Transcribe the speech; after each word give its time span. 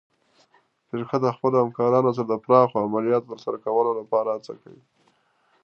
فرقه 0.89 1.17
د 1.21 1.27
خپلو 1.35 1.55
همکارانو 1.63 2.09
سره 2.17 2.27
د 2.29 2.33
پراخو 2.45 2.83
عملیاتو 2.87 3.29
ترسره 3.31 3.57
کولو 3.65 3.91
لپاره 3.99 4.29
هڅه 4.35 4.53
کوي. 4.61 4.81